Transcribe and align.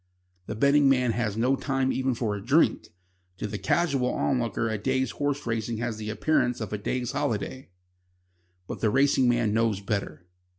The 0.47 0.55
betting 0.55 0.89
man 0.89 1.11
has 1.11 1.37
no 1.37 1.55
time 1.55 1.93
even 1.93 2.15
for 2.15 2.35
a 2.35 2.43
drink. 2.43 2.87
To 3.37 3.45
the 3.45 3.59
casual 3.59 4.09
onlooker 4.11 4.67
a 4.67 4.79
day's 4.79 5.11
horse 5.11 5.45
racing 5.45 5.77
has 5.77 5.97
the 5.97 6.09
appearance 6.09 6.59
of 6.59 6.73
a 6.73 6.79
day's 6.79 7.11
holiday. 7.11 7.69
But 8.65 8.79
the 8.79 8.89
racing 8.89 9.29
man 9.29 9.53
knows 9.53 9.79
better. 9.79 10.25